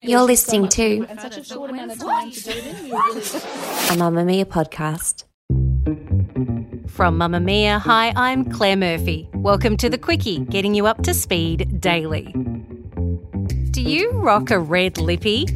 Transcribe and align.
You're 0.00 0.22
listening 0.22 0.68
to 0.68 1.02
a 1.02 1.06
Mamamia 3.96 4.44
podcast. 4.44 5.24
From 6.88 7.18
Mamamia, 7.18 7.80
hi, 7.80 8.12
I'm 8.14 8.48
Claire 8.48 8.76
Murphy. 8.76 9.28
Welcome 9.34 9.76
to 9.78 9.90
the 9.90 9.98
Quicky, 9.98 10.48
getting 10.48 10.76
you 10.76 10.86
up 10.86 11.02
to 11.02 11.12
speed 11.12 11.80
daily. 11.80 12.32
Do 13.72 13.82
you 13.82 14.12
rock 14.12 14.52
a 14.52 14.60
red 14.60 14.98
lippy? 14.98 15.46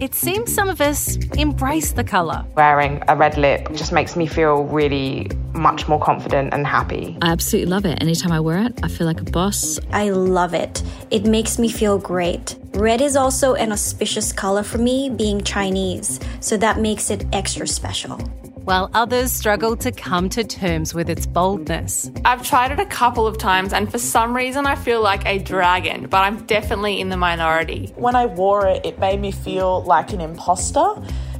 It 0.00 0.14
seems 0.14 0.52
some 0.52 0.68
of 0.68 0.80
us 0.80 1.16
embrace 1.38 1.92
the 1.92 2.04
colour. 2.04 2.44
Wearing 2.56 3.02
a 3.08 3.16
red 3.16 3.36
lip 3.38 3.68
just 3.72 3.92
makes 3.92 4.16
me 4.16 4.26
feel 4.26 4.64
really 4.64 5.30
much 5.54 5.88
more 5.88 6.00
confident 6.00 6.52
and 6.52 6.66
happy. 6.66 7.16
I 7.22 7.32
absolutely 7.32 7.70
love 7.70 7.86
it. 7.86 8.00
Anytime 8.02 8.32
I 8.32 8.40
wear 8.40 8.58
it, 8.66 8.78
I 8.82 8.88
feel 8.88 9.06
like 9.06 9.20
a 9.20 9.24
boss. 9.24 9.78
I 9.92 10.10
love 10.10 10.54
it. 10.54 10.82
It 11.10 11.24
makes 11.24 11.58
me 11.58 11.68
feel 11.68 11.98
great. 11.98 12.56
Red 12.74 13.00
is 13.00 13.16
also 13.16 13.54
an 13.54 13.72
auspicious 13.72 14.32
color 14.32 14.62
for 14.62 14.78
me, 14.78 15.08
being 15.08 15.40
Chinese, 15.40 16.20
so 16.40 16.56
that 16.58 16.78
makes 16.78 17.10
it 17.10 17.24
extra 17.32 17.66
special 17.66 18.20
while 18.66 18.90
others 18.94 19.32
struggle 19.32 19.76
to 19.76 19.92
come 19.92 20.28
to 20.28 20.44
terms 20.44 20.92
with 20.92 21.08
its 21.08 21.24
boldness. 21.24 22.10
I've 22.24 22.46
tried 22.46 22.72
it 22.72 22.80
a 22.80 22.86
couple 22.86 23.26
of 23.26 23.38
times, 23.38 23.72
and 23.72 23.90
for 23.90 23.98
some 23.98 24.36
reason, 24.36 24.66
I 24.66 24.74
feel 24.74 25.00
like 25.00 25.24
a 25.24 25.38
dragon, 25.38 26.08
but 26.08 26.18
I'm 26.18 26.44
definitely 26.46 27.00
in 27.00 27.08
the 27.08 27.16
minority. 27.16 27.92
When 27.96 28.16
I 28.16 28.26
wore 28.26 28.66
it, 28.66 28.84
it 28.84 28.98
made 28.98 29.20
me 29.20 29.30
feel 29.30 29.82
like 29.84 30.12
an 30.12 30.20
imposter 30.20 30.84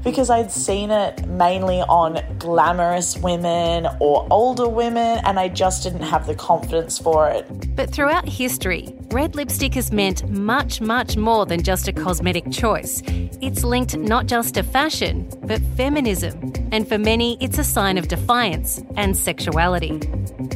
because 0.06 0.30
I'd 0.30 0.52
seen 0.52 0.92
it 0.92 1.26
mainly 1.26 1.80
on 1.80 2.22
glamorous 2.38 3.18
women 3.18 3.88
or 3.98 4.24
older 4.30 4.68
women, 4.68 5.18
and 5.24 5.36
I 5.36 5.48
just 5.48 5.82
didn't 5.82 6.02
have 6.02 6.28
the 6.28 6.34
confidence 6.36 6.96
for 6.96 7.28
it. 7.28 7.74
But 7.74 7.90
throughout 7.90 8.28
history, 8.28 8.94
red 9.10 9.34
lipstick 9.34 9.74
has 9.74 9.90
meant 9.90 10.28
much, 10.30 10.80
much 10.80 11.16
more 11.16 11.44
than 11.44 11.60
just 11.64 11.88
a 11.88 11.92
cosmetic 11.92 12.52
choice. 12.52 13.02
It's 13.40 13.64
linked 13.64 13.96
not 13.96 14.26
just 14.26 14.54
to 14.54 14.62
fashion, 14.62 15.28
but 15.42 15.60
feminism. 15.76 16.52
And 16.70 16.86
for 16.86 16.98
many, 16.98 17.36
it's 17.40 17.58
a 17.58 17.64
sign 17.64 17.98
of 17.98 18.06
defiance 18.06 18.80
and 18.94 19.16
sexuality. 19.16 19.98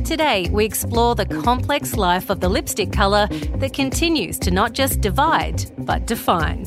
Today, 0.05 0.49
we 0.53 0.65
explore 0.65 1.17
the 1.17 1.27
complex 1.27 1.97
life 1.97 2.31
of 2.31 2.39
the 2.39 2.49
lipstick 2.49 2.93
colour 2.93 3.27
that 3.57 3.73
continues 3.73 4.39
to 4.39 4.53
not 4.53 4.75
just 4.75 5.01
divide, 5.01 5.65
but 5.79 6.07
define. 6.07 6.67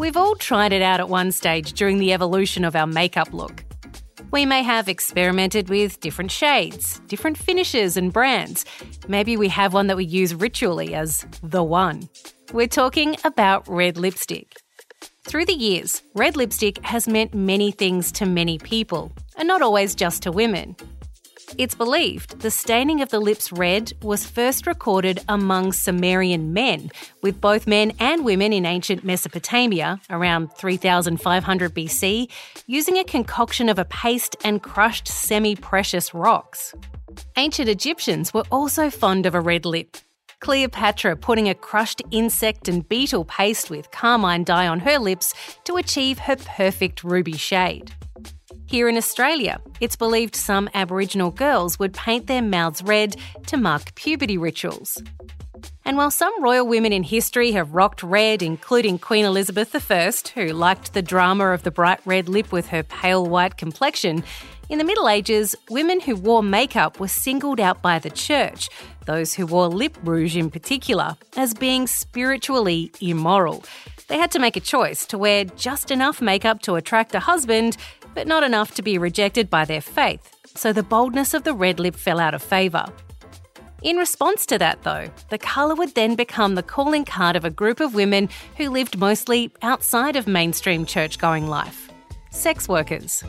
We've 0.00 0.16
all 0.16 0.34
tried 0.34 0.72
it 0.72 0.80
out 0.80 0.98
at 1.00 1.10
one 1.10 1.30
stage 1.30 1.74
during 1.74 1.98
the 1.98 2.14
evolution 2.14 2.64
of 2.64 2.74
our 2.74 2.86
makeup 2.86 3.34
look. 3.34 3.62
We 4.30 4.46
may 4.46 4.62
have 4.62 4.88
experimented 4.88 5.68
with 5.68 6.00
different 6.00 6.30
shades, 6.30 7.02
different 7.06 7.36
finishes 7.36 7.98
and 7.98 8.10
brands. 8.10 8.64
Maybe 9.08 9.36
we 9.36 9.48
have 9.48 9.74
one 9.74 9.88
that 9.88 9.98
we 9.98 10.06
use 10.06 10.34
ritually 10.34 10.94
as 10.94 11.26
the 11.42 11.62
one. 11.62 12.08
We're 12.54 12.66
talking 12.66 13.18
about 13.24 13.68
red 13.68 13.98
lipstick. 13.98 14.56
Through 15.24 15.44
the 15.44 15.52
years, 15.52 16.02
red 16.14 16.34
lipstick 16.34 16.82
has 16.82 17.06
meant 17.06 17.34
many 17.34 17.70
things 17.70 18.10
to 18.12 18.24
many 18.24 18.56
people, 18.56 19.12
and 19.36 19.46
not 19.46 19.60
always 19.60 19.94
just 19.94 20.22
to 20.22 20.32
women. 20.32 20.76
It's 21.58 21.74
believed 21.74 22.40
the 22.40 22.50
staining 22.50 23.02
of 23.02 23.10
the 23.10 23.20
lips 23.20 23.52
red 23.52 23.92
was 24.02 24.26
first 24.26 24.66
recorded 24.66 25.20
among 25.28 25.72
Sumerian 25.72 26.52
men, 26.52 26.90
with 27.22 27.40
both 27.40 27.66
men 27.66 27.92
and 27.98 28.24
women 28.24 28.52
in 28.52 28.64
ancient 28.64 29.04
Mesopotamia, 29.04 30.00
around 30.10 30.52
3500 30.54 31.74
BC, 31.74 32.30
using 32.66 32.98
a 32.98 33.04
concoction 33.04 33.68
of 33.68 33.78
a 33.78 33.84
paste 33.84 34.36
and 34.44 34.62
crushed 34.62 35.08
semi 35.08 35.56
precious 35.56 36.14
rocks. 36.14 36.74
Ancient 37.36 37.68
Egyptians 37.68 38.32
were 38.32 38.44
also 38.50 38.90
fond 38.90 39.26
of 39.26 39.34
a 39.34 39.40
red 39.40 39.64
lip. 39.64 39.96
Cleopatra 40.40 41.16
putting 41.16 41.48
a 41.48 41.54
crushed 41.54 42.00
insect 42.10 42.66
and 42.68 42.88
beetle 42.88 43.26
paste 43.26 43.68
with 43.68 43.90
carmine 43.90 44.44
dye 44.44 44.66
on 44.66 44.80
her 44.80 44.98
lips 44.98 45.34
to 45.64 45.76
achieve 45.76 46.20
her 46.20 46.36
perfect 46.36 47.04
ruby 47.04 47.36
shade. 47.36 47.92
Here 48.70 48.88
in 48.88 48.96
Australia, 48.96 49.60
it's 49.80 49.96
believed 49.96 50.36
some 50.36 50.70
Aboriginal 50.74 51.32
girls 51.32 51.80
would 51.80 51.92
paint 51.92 52.28
their 52.28 52.40
mouths 52.40 52.84
red 52.84 53.16
to 53.46 53.56
mark 53.56 53.92
puberty 53.96 54.38
rituals. 54.38 55.02
And 55.84 55.96
while 55.96 56.12
some 56.12 56.40
royal 56.40 56.68
women 56.68 56.92
in 56.92 57.02
history 57.02 57.50
have 57.50 57.74
rocked 57.74 58.04
red, 58.04 58.44
including 58.44 59.00
Queen 59.00 59.24
Elizabeth 59.24 59.74
I, 59.90 60.12
who 60.36 60.52
liked 60.52 60.94
the 60.94 61.02
drama 61.02 61.46
of 61.46 61.64
the 61.64 61.72
bright 61.72 61.98
red 62.04 62.28
lip 62.28 62.52
with 62.52 62.68
her 62.68 62.84
pale 62.84 63.26
white 63.26 63.56
complexion, 63.56 64.22
in 64.68 64.78
the 64.78 64.84
Middle 64.84 65.08
Ages, 65.08 65.56
women 65.68 65.98
who 65.98 66.14
wore 66.14 66.44
makeup 66.44 67.00
were 67.00 67.08
singled 67.08 67.58
out 67.58 67.82
by 67.82 67.98
the 67.98 68.08
church, 68.08 68.68
those 69.04 69.34
who 69.34 69.46
wore 69.46 69.66
lip 69.66 69.98
rouge 70.04 70.36
in 70.36 70.48
particular, 70.48 71.16
as 71.36 71.54
being 71.54 71.88
spiritually 71.88 72.92
immoral. 73.00 73.64
They 74.06 74.18
had 74.18 74.30
to 74.32 74.38
make 74.38 74.56
a 74.56 74.60
choice 74.60 75.06
to 75.06 75.18
wear 75.18 75.44
just 75.44 75.90
enough 75.90 76.20
makeup 76.20 76.62
to 76.62 76.74
attract 76.74 77.14
a 77.14 77.20
husband 77.20 77.76
but 78.14 78.26
not 78.26 78.42
enough 78.42 78.74
to 78.74 78.82
be 78.82 78.98
rejected 78.98 79.50
by 79.50 79.64
their 79.64 79.80
faith, 79.80 80.34
so 80.54 80.72
the 80.72 80.82
boldness 80.82 81.34
of 81.34 81.44
the 81.44 81.54
red 81.54 81.80
lip 81.80 81.94
fell 81.96 82.20
out 82.20 82.34
of 82.34 82.42
favour. 82.42 82.86
In 83.82 83.96
response 83.96 84.44
to 84.46 84.58
that, 84.58 84.82
though, 84.82 85.08
the 85.30 85.38
colour 85.38 85.74
would 85.74 85.94
then 85.94 86.14
become 86.14 86.54
the 86.54 86.62
calling 86.62 87.04
card 87.04 87.34
of 87.34 87.44
a 87.46 87.50
group 87.50 87.80
of 87.80 87.94
women 87.94 88.28
who 88.56 88.68
lived 88.68 88.98
mostly 88.98 89.50
outside 89.62 90.16
of 90.16 90.26
mainstream 90.26 90.84
church 90.84 91.18
going 91.18 91.48
life 91.48 91.90
sex 92.30 92.68
workers. 92.68 93.24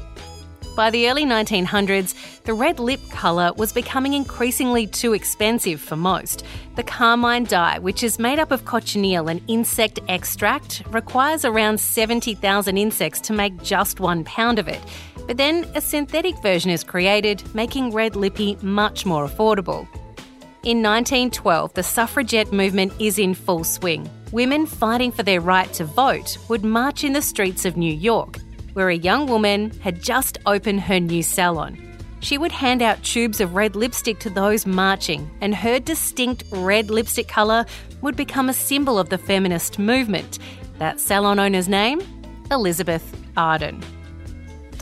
By 0.75 0.89
the 0.89 1.09
early 1.09 1.25
1900s, 1.25 2.15
the 2.43 2.53
red 2.53 2.79
lip 2.79 3.01
colour 3.09 3.51
was 3.57 3.73
becoming 3.73 4.13
increasingly 4.13 4.87
too 4.87 5.11
expensive 5.13 5.81
for 5.81 5.97
most. 5.97 6.45
The 6.77 6.83
carmine 6.83 7.43
dye, 7.43 7.79
which 7.79 8.03
is 8.03 8.19
made 8.19 8.39
up 8.39 8.51
of 8.51 8.63
cochineal, 8.63 9.27
an 9.27 9.41
insect 9.47 9.99
extract, 10.07 10.83
requires 10.89 11.43
around 11.43 11.77
70,000 11.79 12.77
insects 12.77 13.19
to 13.21 13.33
make 13.33 13.61
just 13.61 13.99
one 13.99 14.23
pound 14.23 14.59
of 14.59 14.69
it. 14.69 14.79
But 15.27 15.35
then 15.35 15.69
a 15.75 15.81
synthetic 15.81 16.41
version 16.41 16.71
is 16.71 16.85
created, 16.85 17.43
making 17.53 17.91
red 17.91 18.15
lippy 18.15 18.57
much 18.61 19.05
more 19.05 19.27
affordable. 19.27 19.87
In 20.63 20.81
1912, 20.81 21.73
the 21.73 21.83
suffragette 21.83 22.53
movement 22.53 22.93
is 22.97 23.19
in 23.19 23.33
full 23.33 23.65
swing. 23.65 24.09
Women 24.31 24.65
fighting 24.65 25.11
for 25.11 25.23
their 25.23 25.41
right 25.41 25.71
to 25.73 25.83
vote 25.83 26.37
would 26.47 26.63
march 26.63 27.03
in 27.03 27.11
the 27.11 27.21
streets 27.21 27.65
of 27.65 27.75
New 27.75 27.93
York 27.93 28.37
where 28.73 28.89
a 28.89 28.95
young 28.95 29.27
woman 29.27 29.71
had 29.81 30.01
just 30.01 30.37
opened 30.45 30.81
her 30.81 30.99
new 30.99 31.23
salon. 31.23 31.77
She 32.21 32.37
would 32.37 32.51
hand 32.51 32.81
out 32.81 33.03
tubes 33.03 33.41
of 33.41 33.55
red 33.55 33.75
lipstick 33.75 34.19
to 34.19 34.29
those 34.29 34.65
marching, 34.65 35.29
and 35.41 35.55
her 35.55 35.79
distinct 35.79 36.43
red 36.51 36.91
lipstick 36.91 37.27
colour 37.27 37.65
would 38.01 38.15
become 38.15 38.49
a 38.49 38.53
symbol 38.53 38.99
of 38.99 39.09
the 39.09 39.17
feminist 39.17 39.79
movement. 39.79 40.37
That 40.77 40.99
salon 40.99 41.39
owner's 41.39 41.67
name? 41.67 42.01
Elizabeth 42.51 43.15
Arden. 43.37 43.81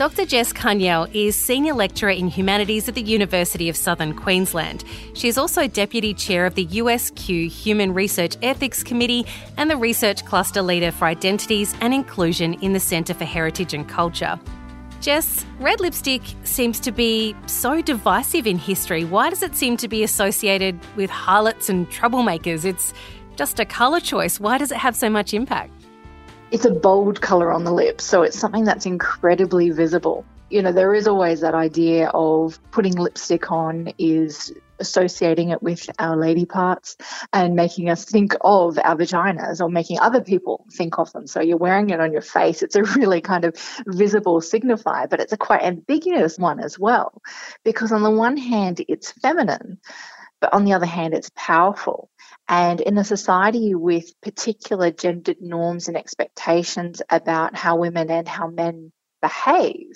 Dr. 0.00 0.24
Jess 0.24 0.50
Carniel 0.50 1.14
is 1.14 1.36
Senior 1.36 1.74
Lecturer 1.74 2.08
in 2.08 2.28
Humanities 2.28 2.88
at 2.88 2.94
the 2.94 3.02
University 3.02 3.68
of 3.68 3.76
Southern 3.76 4.14
Queensland. 4.14 4.82
She 5.12 5.28
is 5.28 5.36
also 5.36 5.68
Deputy 5.68 6.14
Chair 6.14 6.46
of 6.46 6.54
the 6.54 6.64
USQ 6.68 7.50
Human 7.50 7.92
Research 7.92 8.34
Ethics 8.40 8.82
Committee 8.82 9.26
and 9.58 9.70
the 9.70 9.76
Research 9.76 10.24
Cluster 10.24 10.62
Leader 10.62 10.90
for 10.90 11.04
Identities 11.04 11.74
and 11.82 11.92
Inclusion 11.92 12.54
in 12.62 12.72
the 12.72 12.80
Centre 12.80 13.12
for 13.12 13.26
Heritage 13.26 13.74
and 13.74 13.86
Culture. 13.86 14.40
Jess, 15.02 15.44
red 15.58 15.80
lipstick 15.80 16.22
seems 16.44 16.80
to 16.80 16.92
be 16.92 17.36
so 17.44 17.82
divisive 17.82 18.46
in 18.46 18.56
history. 18.56 19.04
Why 19.04 19.28
does 19.28 19.42
it 19.42 19.54
seem 19.54 19.76
to 19.76 19.86
be 19.86 20.02
associated 20.02 20.80
with 20.96 21.10
harlots 21.10 21.68
and 21.68 21.86
troublemakers? 21.90 22.64
It's 22.64 22.94
just 23.36 23.60
a 23.60 23.66
colour 23.66 24.00
choice. 24.00 24.40
Why 24.40 24.56
does 24.56 24.72
it 24.72 24.78
have 24.78 24.96
so 24.96 25.10
much 25.10 25.34
impact? 25.34 25.79
It's 26.50 26.64
a 26.64 26.70
bold 26.70 27.20
colour 27.20 27.52
on 27.52 27.62
the 27.62 27.72
lips, 27.72 28.02
so 28.02 28.22
it's 28.22 28.38
something 28.38 28.64
that's 28.64 28.84
incredibly 28.84 29.70
visible. 29.70 30.24
You 30.48 30.62
know, 30.62 30.72
there 30.72 30.94
is 30.94 31.06
always 31.06 31.40
that 31.42 31.54
idea 31.54 32.08
of 32.08 32.58
putting 32.72 32.96
lipstick 32.96 33.52
on 33.52 33.92
is 33.98 34.52
associating 34.80 35.50
it 35.50 35.62
with 35.62 35.88
our 36.00 36.16
lady 36.16 36.44
parts 36.44 36.96
and 37.32 37.54
making 37.54 37.88
us 37.88 38.04
think 38.04 38.34
of 38.40 38.78
our 38.82 38.96
vaginas 38.96 39.60
or 39.60 39.68
making 39.68 40.00
other 40.00 40.20
people 40.20 40.66
think 40.72 40.98
of 40.98 41.12
them. 41.12 41.28
So 41.28 41.40
you're 41.40 41.56
wearing 41.56 41.90
it 41.90 42.00
on 42.00 42.12
your 42.12 42.22
face. 42.22 42.62
It's 42.62 42.74
a 42.74 42.82
really 42.82 43.20
kind 43.20 43.44
of 43.44 43.54
visible 43.86 44.40
signifier, 44.40 45.08
but 45.08 45.20
it's 45.20 45.32
a 45.32 45.36
quite 45.36 45.62
ambiguous 45.62 46.36
one 46.36 46.58
as 46.58 46.78
well. 46.80 47.22
Because 47.62 47.92
on 47.92 48.02
the 48.02 48.10
one 48.10 48.36
hand, 48.36 48.84
it's 48.88 49.12
feminine, 49.12 49.78
but 50.40 50.52
on 50.52 50.64
the 50.64 50.72
other 50.72 50.86
hand, 50.86 51.14
it's 51.14 51.30
powerful. 51.36 52.10
And 52.50 52.80
in 52.80 52.98
a 52.98 53.04
society 53.04 53.76
with 53.76 54.20
particular 54.20 54.90
gendered 54.90 55.40
norms 55.40 55.86
and 55.86 55.96
expectations 55.96 57.00
about 57.08 57.54
how 57.54 57.76
women 57.76 58.10
and 58.10 58.26
how 58.26 58.48
men 58.48 58.90
behave, 59.22 59.92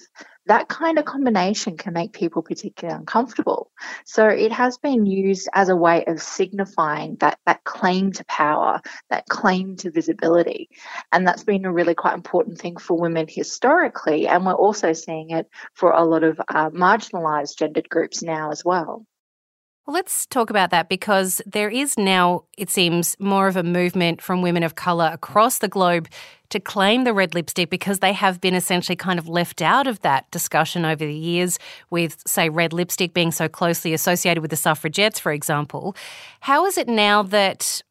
that 0.46 0.68
kind 0.68 1.00
of 1.00 1.04
combination 1.04 1.76
can 1.76 1.94
make 1.94 2.12
people 2.12 2.42
particularly 2.42 2.96
uncomfortable. 2.96 3.72
So 4.04 4.28
it 4.28 4.52
has 4.52 4.78
been 4.78 5.04
used 5.04 5.48
as 5.52 5.68
a 5.68 5.74
way 5.74 6.04
of 6.04 6.22
signifying 6.22 7.16
that, 7.16 7.40
that 7.44 7.64
claim 7.64 8.12
to 8.12 8.24
power, 8.26 8.80
that 9.10 9.26
claim 9.26 9.74
to 9.78 9.90
visibility. 9.90 10.68
And 11.10 11.26
that's 11.26 11.42
been 11.42 11.64
a 11.64 11.72
really 11.72 11.96
quite 11.96 12.14
important 12.14 12.58
thing 12.58 12.76
for 12.76 12.96
women 12.96 13.26
historically. 13.28 14.28
And 14.28 14.46
we're 14.46 14.52
also 14.52 14.92
seeing 14.92 15.30
it 15.30 15.48
for 15.72 15.90
a 15.90 16.04
lot 16.04 16.22
of 16.22 16.40
uh, 16.46 16.70
marginalized 16.70 17.56
gendered 17.58 17.88
groups 17.88 18.22
now 18.22 18.52
as 18.52 18.64
well. 18.64 19.06
Well, 19.86 19.92
let's 19.92 20.24
talk 20.24 20.48
about 20.48 20.70
that 20.70 20.88
because 20.88 21.42
there 21.44 21.68
is 21.68 21.98
now, 21.98 22.44
it 22.56 22.70
seems, 22.70 23.16
more 23.18 23.48
of 23.48 23.56
a 23.56 23.62
movement 23.62 24.22
from 24.22 24.40
women 24.40 24.62
of 24.62 24.76
colour 24.76 25.10
across 25.12 25.58
the 25.58 25.68
globe 25.68 26.08
to 26.48 26.58
claim 26.58 27.04
the 27.04 27.12
red 27.12 27.34
lipstick 27.34 27.68
because 27.68 27.98
they 27.98 28.14
have 28.14 28.40
been 28.40 28.54
essentially 28.54 28.96
kind 28.96 29.18
of 29.18 29.28
left 29.28 29.60
out 29.60 29.86
of 29.86 30.00
that 30.00 30.30
discussion 30.30 30.86
over 30.86 31.04
the 31.04 31.14
years, 31.14 31.58
with, 31.90 32.22
say, 32.26 32.48
red 32.48 32.72
lipstick 32.72 33.12
being 33.12 33.30
so 33.30 33.46
closely 33.46 33.92
associated 33.92 34.40
with 34.40 34.50
the 34.50 34.56
suffragettes, 34.56 35.20
for 35.20 35.32
example. 35.32 35.94
How 36.40 36.64
is 36.64 36.78
it 36.78 36.88
now 36.88 37.22
that 37.24 37.82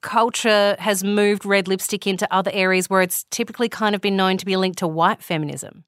culture 0.00 0.76
has 0.78 1.04
moved 1.04 1.44
red 1.44 1.68
lipstick 1.68 2.06
into 2.06 2.26
other 2.32 2.52
areas 2.54 2.88
where 2.88 3.02
it's 3.02 3.24
typically 3.30 3.68
kind 3.68 3.94
of 3.94 4.00
been 4.00 4.16
known 4.16 4.38
to 4.38 4.46
be 4.46 4.56
linked 4.56 4.78
to 4.78 4.88
white 4.88 5.22
feminism? 5.22 5.84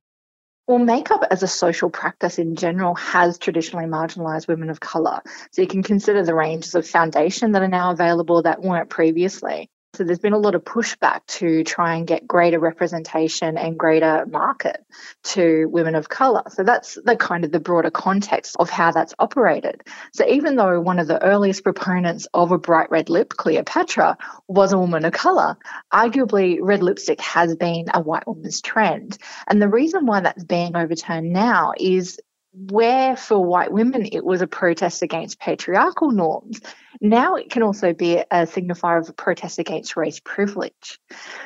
Well, 0.66 0.78
makeup 0.78 1.22
as 1.30 1.44
a 1.44 1.48
social 1.48 1.90
practice 1.90 2.38
in 2.38 2.56
general 2.56 2.96
has 2.96 3.38
traditionally 3.38 3.86
marginalised 3.86 4.48
women 4.48 4.70
of 4.70 4.80
colour. 4.80 5.22
So 5.52 5.62
you 5.62 5.68
can 5.68 5.84
consider 5.84 6.24
the 6.24 6.34
ranges 6.34 6.74
of 6.74 6.88
foundation 6.88 7.52
that 7.52 7.62
are 7.62 7.68
now 7.68 7.92
available 7.92 8.42
that 8.42 8.62
weren't 8.62 8.90
previously. 8.90 9.70
So 9.96 10.04
there's 10.04 10.18
been 10.18 10.34
a 10.34 10.38
lot 10.38 10.54
of 10.54 10.62
pushback 10.62 11.24
to 11.38 11.64
try 11.64 11.94
and 11.96 12.06
get 12.06 12.26
greater 12.26 12.58
representation 12.58 13.56
and 13.56 13.78
greater 13.78 14.26
market 14.26 14.84
to 15.24 15.66
women 15.70 15.94
of 15.94 16.08
colour. 16.08 16.42
So 16.50 16.64
that's 16.64 16.98
the 17.02 17.16
kind 17.16 17.46
of 17.46 17.50
the 17.50 17.60
broader 17.60 17.90
context 17.90 18.56
of 18.58 18.68
how 18.68 18.92
that's 18.92 19.14
operated. 19.18 19.82
So 20.12 20.28
even 20.28 20.56
though 20.56 20.80
one 20.80 20.98
of 20.98 21.06
the 21.06 21.22
earliest 21.22 21.64
proponents 21.64 22.28
of 22.34 22.52
a 22.52 22.58
bright 22.58 22.90
red 22.90 23.08
lip, 23.08 23.30
Cleopatra, 23.30 24.18
was 24.48 24.74
a 24.74 24.78
woman 24.78 25.06
of 25.06 25.14
colour, 25.14 25.56
arguably 25.90 26.58
red 26.60 26.82
lipstick 26.82 27.20
has 27.22 27.56
been 27.56 27.86
a 27.94 28.00
white 28.00 28.26
woman's 28.26 28.60
trend. 28.60 29.16
And 29.48 29.62
the 29.62 29.68
reason 29.68 30.04
why 30.04 30.20
that's 30.20 30.44
being 30.44 30.76
overturned 30.76 31.32
now 31.32 31.72
is 31.78 32.20
where 32.56 33.16
for 33.16 33.38
white 33.38 33.70
women 33.70 34.08
it 34.10 34.24
was 34.24 34.40
a 34.40 34.46
protest 34.46 35.02
against 35.02 35.38
patriarchal 35.38 36.10
norms, 36.10 36.60
now 37.00 37.34
it 37.34 37.50
can 37.50 37.62
also 37.62 37.92
be 37.92 38.16
a 38.16 38.46
signifier 38.46 39.00
of 39.00 39.08
a 39.08 39.12
protest 39.12 39.58
against 39.58 39.96
race 39.96 40.20
privilege. 40.20 40.98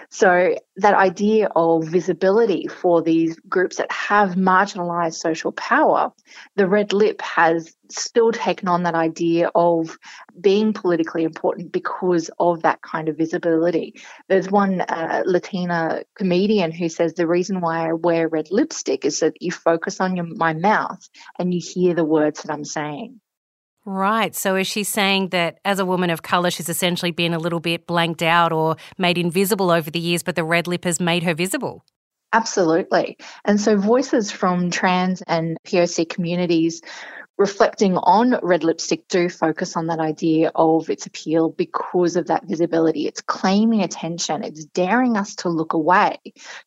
So 0.08 0.54
that 0.76 0.94
idea 0.94 1.48
of 1.56 1.84
visibility 1.84 2.68
for 2.68 3.02
these 3.02 3.38
groups 3.48 3.76
that 3.76 3.90
have 3.90 4.30
marginalized 4.30 5.14
social 5.14 5.50
power, 5.52 6.12
the 6.54 6.68
red 6.68 6.92
lip 6.92 7.20
has 7.22 7.74
still 7.90 8.32
taken 8.32 8.68
on 8.68 8.84
that 8.84 8.94
idea 8.94 9.50
of 9.54 9.98
being 10.40 10.72
politically 10.72 11.24
important 11.24 11.72
because 11.72 12.30
of 12.38 12.62
that 12.62 12.82
kind 12.82 13.08
of 13.08 13.16
visibility. 13.16 14.00
There's 14.28 14.50
one 14.50 14.80
uh, 14.80 15.22
Latina 15.26 16.04
comedian 16.14 16.72
who 16.72 16.88
says 16.88 17.14
the 17.14 17.26
reason 17.26 17.60
why 17.60 17.88
I 17.88 17.92
wear 17.92 18.28
red 18.28 18.50
lipstick 18.50 19.04
is 19.04 19.20
that 19.20 19.40
you 19.40 19.52
focus 19.52 20.00
on 20.00 20.16
your, 20.16 20.26
my 20.26 20.52
mouth 20.52 21.08
and 21.38 21.52
you 21.52 21.60
hear 21.62 21.94
the 21.94 22.04
words 22.04 22.42
that 22.42 22.52
I'm 22.52 22.64
saying. 22.64 23.20
Right. 23.86 24.34
So 24.34 24.56
is 24.56 24.66
she 24.66 24.84
saying 24.84 25.30
that 25.30 25.58
as 25.64 25.78
a 25.78 25.86
woman 25.86 26.10
of 26.10 26.22
colour, 26.22 26.50
she's 26.50 26.68
essentially 26.68 27.12
been 27.12 27.32
a 27.32 27.38
little 27.38 27.60
bit 27.60 27.86
blanked 27.86 28.22
out 28.22 28.52
or 28.52 28.76
made 28.98 29.16
invisible 29.16 29.70
over 29.70 29.90
the 29.90 29.98
years, 29.98 30.22
but 30.22 30.36
the 30.36 30.44
red 30.44 30.66
lip 30.66 30.84
has 30.84 31.00
made 31.00 31.22
her 31.22 31.34
visible? 31.34 31.84
Absolutely. 32.32 33.16
And 33.44 33.60
so 33.60 33.76
voices 33.76 34.30
from 34.30 34.70
trans 34.70 35.22
and 35.22 35.56
POC 35.66 36.08
communities 36.08 36.82
reflecting 37.40 37.96
on 37.96 38.38
red 38.42 38.62
lipstick 38.64 39.08
do 39.08 39.30
focus 39.30 39.74
on 39.74 39.86
that 39.86 39.98
idea 39.98 40.52
of 40.54 40.90
its 40.90 41.06
appeal 41.06 41.48
because 41.48 42.16
of 42.16 42.26
that 42.26 42.44
visibility. 42.44 43.06
It's 43.06 43.22
claiming 43.22 43.80
attention. 43.80 44.44
It's 44.44 44.66
daring 44.66 45.16
us 45.16 45.36
to 45.36 45.48
look 45.48 45.72
away, 45.72 46.18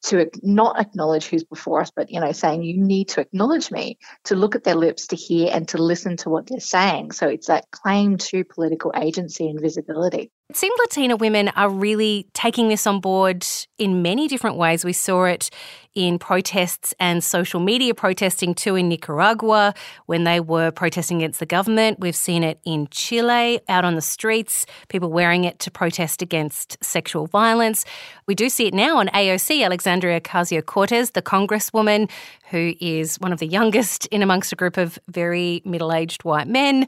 to 0.06 0.32
not 0.42 0.80
acknowledge 0.80 1.28
who's 1.28 1.44
before 1.44 1.82
us, 1.82 1.92
but 1.96 2.10
you 2.10 2.20
know, 2.20 2.32
saying 2.32 2.64
you 2.64 2.82
need 2.82 3.10
to 3.10 3.22
acknowledge 3.22 3.70
me, 3.70 4.00
to 4.24 4.36
look 4.36 4.56
at 4.56 4.64
their 4.64 4.74
lips, 4.74 5.08
to 5.08 5.16
hear 5.16 5.52
and 5.54 5.68
to 5.68 5.78
listen 5.78 6.18
to 6.18 6.32
what 6.32 6.48
they're 6.48 6.60
saying. 6.60 7.12
So 7.12 7.28
it's 7.28 7.48
that 7.48 7.70
claim 7.70 8.18
to 8.18 8.44
political 8.44 8.94
agency 8.96 9.48
and 9.48 9.62
visibility. 9.62 10.32
It 10.54 10.58
seems 10.58 10.78
Latina 10.82 11.16
women 11.16 11.50
are 11.56 11.68
really 11.68 12.28
taking 12.34 12.68
this 12.68 12.86
on 12.86 13.00
board 13.00 13.44
in 13.80 14.04
many 14.04 14.28
different 14.28 14.56
ways. 14.56 14.86
We 14.86 14.94
saw 14.94 15.24
it 15.24 15.50
in 15.96 16.20
protests 16.20 16.94
and 17.00 17.24
social 17.24 17.60
media 17.60 17.96
protesting 17.96 18.54
too 18.54 18.76
in 18.76 18.88
Nicaragua 18.88 19.74
when 20.06 20.26
they 20.26 20.40
were 20.40 20.70
protesting 20.70 21.18
against 21.18 21.40
the 21.40 21.48
government. 21.48 22.00
We've 22.00 22.16
seen 22.16 22.44
it 22.44 22.60
in 22.66 22.88
Chile 22.92 23.62
out 23.68 23.84
on 23.84 23.96
the 23.96 24.02
streets, 24.02 24.68
people 24.90 25.10
wearing 25.10 25.44
it 25.44 25.58
to 25.58 25.72
protest 25.72 26.22
against 26.22 26.78
sexual 26.84 27.26
violence. 27.26 27.84
We 28.28 28.36
do 28.36 28.48
see 28.48 28.68
it 28.68 28.76
now 28.76 29.00
on 29.00 29.08
AOC, 29.08 29.66
Alexandria 29.66 30.22
Ocasio 30.22 30.64
Cortez, 30.64 31.12
the 31.12 31.24
congresswoman 31.24 32.12
who 32.52 32.76
is 32.80 33.20
one 33.20 33.34
of 33.34 33.40
the 33.40 33.48
youngest 33.48 34.06
in 34.08 34.22
amongst 34.22 34.54
a 34.54 34.56
group 34.56 34.78
of 34.78 35.00
very 35.08 35.64
middle 35.66 35.92
aged 35.92 36.24
white 36.24 36.48
men. 36.48 36.86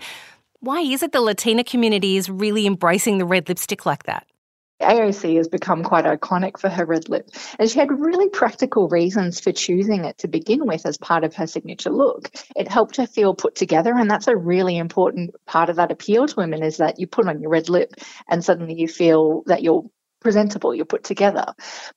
Why 0.65 0.81
is 0.81 1.03
it 1.03 1.11
the 1.11 1.21
Latina 1.21 1.63
community 1.63 2.17
is 2.17 2.27
really 2.27 2.65
embracing 2.65 3.19
the 3.19 3.25
red 3.25 3.47
lipstick 3.47 3.85
like 3.85 4.05
that? 4.05 4.25
AOC 4.81 5.37
has 5.37 5.47
become 5.47 5.83
quite 5.83 6.05
iconic 6.05 6.57
for 6.57 6.69
her 6.69 6.85
red 6.85 7.07
lip, 7.07 7.29
and 7.59 7.69
she 7.69 7.77
had 7.77 7.91
really 7.91 8.29
practical 8.29 8.89
reasons 8.89 9.39
for 9.39 9.51
choosing 9.51 10.05
it 10.05 10.17
to 10.17 10.27
begin 10.27 10.65
with 10.65 10.87
as 10.87 10.97
part 10.97 11.23
of 11.23 11.35
her 11.35 11.45
signature 11.45 11.91
look. 11.91 12.31
It 12.55 12.67
helped 12.67 12.95
her 12.95 13.05
feel 13.05 13.35
put 13.35 13.53
together, 13.53 13.93
and 13.93 14.09
that's 14.09 14.27
a 14.27 14.35
really 14.35 14.75
important 14.75 15.35
part 15.45 15.69
of 15.69 15.75
that 15.75 15.91
appeal 15.91 16.25
to 16.25 16.35
women 16.35 16.63
is 16.63 16.77
that 16.77 16.99
you 16.99 17.05
put 17.05 17.27
on 17.27 17.41
your 17.41 17.51
red 17.51 17.69
lip 17.69 17.93
and 18.27 18.43
suddenly 18.43 18.73
you 18.73 18.87
feel 18.87 19.43
that 19.45 19.61
you're 19.61 19.85
presentable, 20.25 20.73
you're 20.73 20.85
put 20.85 21.03
together. 21.03 21.45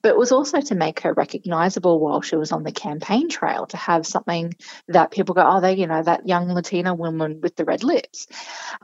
But 0.02 0.10
it 0.10 0.18
was 0.18 0.32
also 0.32 0.60
to 0.60 0.74
make 0.74 1.00
her 1.00 1.14
recognizable 1.14 1.98
while 1.98 2.20
she 2.20 2.36
was 2.36 2.52
on 2.52 2.62
the 2.62 2.72
campaign 2.72 3.30
trail, 3.30 3.64
to 3.68 3.78
have 3.78 4.06
something 4.06 4.52
that 4.88 5.10
people 5.10 5.34
go, 5.34 5.42
oh, 5.42 5.62
they, 5.62 5.76
you 5.76 5.86
know, 5.86 6.02
that 6.02 6.28
young 6.28 6.50
Latina 6.50 6.94
woman 6.94 7.40
with 7.40 7.56
the 7.56 7.64
red 7.64 7.82
lips. 7.82 8.26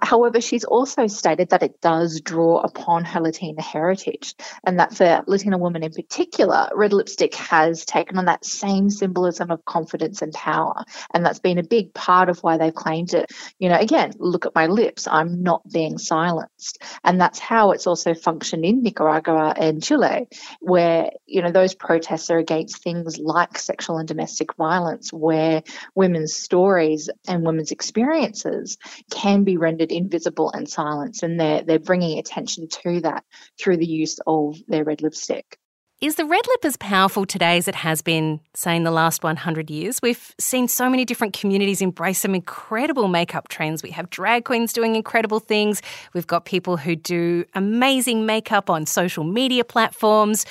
However, 0.00 0.40
she's 0.40 0.64
also 0.64 1.06
stated 1.08 1.50
that 1.50 1.62
it 1.62 1.82
does 1.82 2.22
draw 2.22 2.60
upon 2.60 3.04
her 3.04 3.20
Latina 3.20 3.60
heritage, 3.60 4.34
and 4.66 4.80
that 4.80 4.96
for 4.96 5.22
Latina 5.26 5.58
women 5.58 5.82
in 5.82 5.92
particular, 5.92 6.70
red 6.74 6.94
lipstick 6.94 7.34
has 7.34 7.84
taken 7.84 8.16
on 8.16 8.24
that 8.24 8.46
same 8.46 8.88
symbolism 8.88 9.50
of 9.50 9.62
confidence 9.66 10.22
and 10.22 10.32
power. 10.32 10.84
And 11.12 11.22
that's 11.22 11.38
been 11.38 11.58
a 11.58 11.62
big 11.62 11.92
part 11.92 12.30
of 12.30 12.38
why 12.38 12.56
they've 12.56 12.74
claimed 12.74 13.12
it. 13.12 13.30
You 13.58 13.68
know, 13.68 13.78
again, 13.78 14.12
look 14.18 14.46
at 14.46 14.54
my 14.54 14.68
lips, 14.68 15.06
I'm 15.06 15.42
not 15.42 15.70
being 15.70 15.98
silenced. 15.98 16.82
And 17.04 17.20
that's 17.20 17.38
how 17.38 17.72
it's 17.72 17.86
also 17.86 18.14
functioned 18.14 18.64
in 18.64 18.82
Nicaragua 18.82 19.33
and 19.36 19.82
Chile, 19.82 20.28
where 20.60 21.10
you 21.26 21.42
know 21.42 21.50
those 21.50 21.74
protests 21.74 22.30
are 22.30 22.38
against 22.38 22.82
things 22.82 23.18
like 23.18 23.58
sexual 23.58 23.98
and 23.98 24.08
domestic 24.08 24.54
violence, 24.56 25.12
where 25.12 25.62
women's 25.94 26.34
stories 26.34 27.10
and 27.26 27.44
women's 27.46 27.72
experiences 27.72 28.78
can 29.10 29.44
be 29.44 29.56
rendered 29.56 29.92
invisible 29.92 30.50
and 30.52 30.68
silenced, 30.68 31.22
and 31.22 31.38
they're 31.38 31.62
they're 31.62 31.78
bringing 31.78 32.18
attention 32.18 32.68
to 32.68 33.00
that 33.02 33.24
through 33.58 33.76
the 33.78 33.86
use 33.86 34.18
of 34.26 34.56
their 34.68 34.84
red 34.84 35.02
lipstick. 35.02 35.58
Is 36.00 36.16
the 36.16 36.24
red 36.24 36.46
lip 36.48 36.64
as 36.64 36.76
powerful 36.76 37.24
today 37.24 37.56
as 37.56 37.68
it 37.68 37.76
has 37.76 38.02
been, 38.02 38.40
say, 38.52 38.76
in 38.76 38.82
the 38.82 38.90
last 38.90 39.22
100 39.22 39.70
years? 39.70 40.02
We've 40.02 40.34
seen 40.38 40.66
so 40.66 40.90
many 40.90 41.04
different 41.04 41.38
communities 41.38 41.80
embrace 41.80 42.18
some 42.18 42.34
incredible 42.34 43.06
makeup 43.06 43.48
trends. 43.48 43.82
We 43.82 43.90
have 43.92 44.10
drag 44.10 44.44
queens 44.44 44.72
doing 44.72 44.96
incredible 44.96 45.38
things. 45.38 45.80
We've 46.12 46.26
got 46.26 46.46
people 46.46 46.76
who 46.76 46.96
do 46.96 47.44
amazing 47.54 48.26
makeup 48.26 48.68
on 48.68 48.86
social 48.86 49.22
media 49.22 49.64
platforms. 49.64 50.44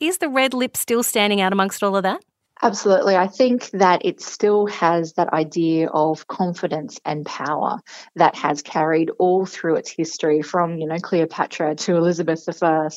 Is 0.00 0.18
the 0.18 0.28
red 0.28 0.52
lip 0.52 0.76
still 0.76 1.02
standing 1.02 1.40
out 1.40 1.52
amongst 1.52 1.82
all 1.82 1.96
of 1.96 2.02
that? 2.02 2.22
Absolutely. 2.62 3.16
I 3.16 3.26
think 3.26 3.68
that 3.70 4.04
it 4.06 4.20
still 4.22 4.66
has 4.68 5.12
that 5.14 5.32
idea 5.32 5.88
of 5.88 6.26
confidence 6.28 6.98
and 7.04 7.26
power 7.26 7.80
that 8.14 8.36
has 8.36 8.62
carried 8.62 9.10
all 9.18 9.44
through 9.44 9.76
its 9.76 9.90
history 9.90 10.40
from, 10.40 10.78
you 10.78 10.86
know, 10.86 10.96
Cleopatra 10.98 11.74
to 11.74 11.96
Elizabeth 11.96 12.48
I, 12.62 12.88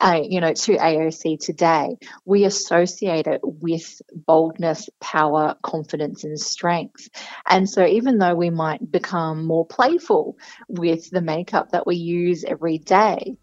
uh, 0.00 0.20
you 0.22 0.40
know, 0.40 0.52
to 0.52 0.76
AOC 0.76 1.36
today. 1.38 1.96
We 2.24 2.44
associate 2.44 3.26
it 3.28 3.40
with 3.42 4.02
boldness, 4.12 4.90
power, 5.00 5.54
confidence, 5.62 6.24
and 6.24 6.38
strength. 6.38 7.08
And 7.48 7.70
so 7.70 7.86
even 7.86 8.18
though 8.18 8.34
we 8.34 8.50
might 8.50 8.90
become 8.90 9.46
more 9.46 9.64
playful 9.66 10.36
with 10.68 11.08
the 11.10 11.22
makeup 11.22 11.70
that 11.70 11.86
we 11.86 11.96
use 11.96 12.44
every 12.44 12.78
day, 12.78 13.36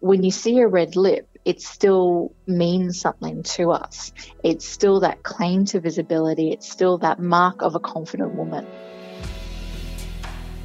when 0.00 0.22
you 0.24 0.30
see 0.30 0.58
a 0.58 0.66
red 0.66 0.96
lip, 0.96 1.28
it 1.44 1.60
still 1.60 2.34
means 2.46 3.00
something 3.00 3.42
to 3.42 3.72
us. 3.72 4.12
It's 4.42 4.66
still 4.66 5.00
that 5.00 5.22
claim 5.22 5.64
to 5.66 5.80
visibility, 5.80 6.52
it's 6.52 6.70
still 6.70 6.98
that 6.98 7.18
mark 7.18 7.62
of 7.62 7.74
a 7.74 7.80
confident 7.80 8.34
woman. 8.34 8.66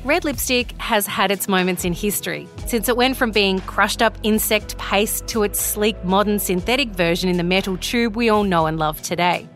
Red 0.04 0.24
lipstick 0.24 0.72
has 0.80 1.06
had 1.06 1.32
its 1.32 1.50
moments 1.50 1.84
in 1.84 1.92
history, 1.92 2.48
since 2.66 2.88
it 2.88 2.96
went 2.96 3.18
from 3.18 3.32
being 3.32 3.60
crushed 3.62 4.02
up 4.02 4.18
insect 4.24 4.78
paste 4.78 5.28
to 5.28 5.44
its 5.44 5.60
sleek 5.60 6.02
modern 6.06 6.40
synthetic 6.40 6.90
version 6.90 7.30
in 7.30 7.38
the 7.38 7.44
metal 7.44 7.78
tube 7.78 8.16
we 8.16 8.30
all 8.30 8.44
know 8.44 8.68
and 8.68 8.80
love 8.80 9.02
today. 9.02 9.50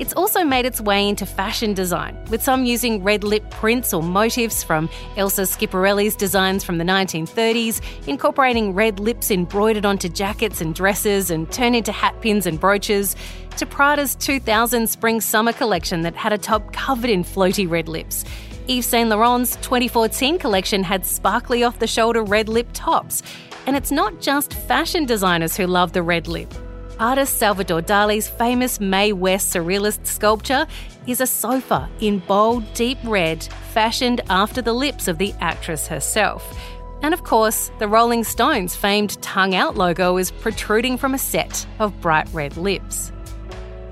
It's 0.00 0.14
also 0.14 0.44
made 0.44 0.64
its 0.64 0.80
way 0.80 1.06
into 1.06 1.26
fashion 1.26 1.74
design, 1.74 2.16
with 2.30 2.42
some 2.42 2.64
using 2.64 3.04
red 3.04 3.22
lip 3.22 3.50
prints 3.50 3.92
or 3.92 4.02
motifs 4.02 4.64
from 4.64 4.88
Elsa 5.18 5.42
Schiaparelli's 5.42 6.16
designs 6.16 6.64
from 6.64 6.78
the 6.78 6.84
1930s, 6.84 7.82
incorporating 8.08 8.72
red 8.72 8.98
lips 8.98 9.30
embroidered 9.30 9.84
onto 9.84 10.08
jackets 10.08 10.62
and 10.62 10.74
dresses 10.74 11.30
and 11.30 11.52
turned 11.52 11.76
into 11.76 11.92
hat 11.92 12.18
pins 12.22 12.46
and 12.46 12.58
brooches, 12.58 13.14
to 13.58 13.66
Prada's 13.66 14.14
2000 14.14 14.88
spring 14.88 15.20
summer 15.20 15.52
collection 15.52 16.00
that 16.00 16.16
had 16.16 16.32
a 16.32 16.38
top 16.38 16.72
covered 16.72 17.10
in 17.10 17.22
floaty 17.22 17.68
red 17.68 17.86
lips. 17.86 18.24
Yves 18.68 18.86
Saint 18.86 19.10
Laurent's 19.10 19.56
2014 19.56 20.38
collection 20.38 20.82
had 20.82 21.04
sparkly 21.04 21.62
off 21.62 21.78
the 21.78 21.86
shoulder 21.86 22.22
red 22.22 22.48
lip 22.48 22.68
tops. 22.72 23.22
And 23.66 23.76
it's 23.76 23.90
not 23.90 24.22
just 24.22 24.54
fashion 24.54 25.04
designers 25.04 25.58
who 25.58 25.66
love 25.66 25.92
the 25.92 26.02
red 26.02 26.26
lip. 26.26 26.54
Artist 27.00 27.38
Salvador 27.38 27.80
Dali's 27.80 28.28
famous 28.28 28.78
Mae 28.78 29.14
West 29.14 29.54
surrealist 29.54 30.06
sculpture 30.06 30.66
is 31.06 31.22
a 31.22 31.26
sofa 31.26 31.88
in 32.00 32.18
bold, 32.18 32.62
deep 32.74 32.98
red, 33.04 33.42
fashioned 33.72 34.20
after 34.28 34.60
the 34.60 34.74
lips 34.74 35.08
of 35.08 35.16
the 35.16 35.32
actress 35.40 35.86
herself. 35.86 36.54
And 37.00 37.14
of 37.14 37.24
course, 37.24 37.70
the 37.78 37.88
Rolling 37.88 38.22
Stones' 38.22 38.76
famed 38.76 39.20
tongue 39.22 39.54
out 39.54 39.78
logo 39.78 40.18
is 40.18 40.30
protruding 40.30 40.98
from 40.98 41.14
a 41.14 41.18
set 41.18 41.66
of 41.78 41.98
bright 42.02 42.28
red 42.34 42.58
lips. 42.58 43.10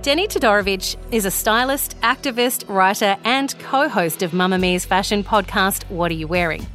Deni 0.02 0.28
Todorovič 0.28 0.96
is 1.10 1.24
a 1.24 1.30
stylist, 1.30 1.98
activist, 2.02 2.68
writer, 2.68 3.16
and 3.24 3.58
co 3.58 3.88
host 3.88 4.22
of 4.22 4.32
Mamamia's 4.32 4.84
fashion 4.84 5.24
podcast, 5.24 5.88
What 5.88 6.10
Are 6.10 6.14
You 6.14 6.28
Wearing? 6.28 6.66